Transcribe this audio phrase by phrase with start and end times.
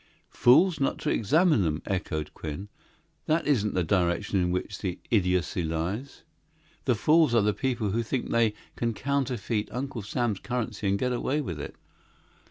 [0.31, 2.69] "Fools not to examine them!" echoed Quinn.
[3.27, 6.23] "That isn't the direction in which the idiocy lies.
[6.85, 11.13] The fools are the people who think they can counterfeit Uncle Sam's currency and get
[11.13, 11.75] away with it.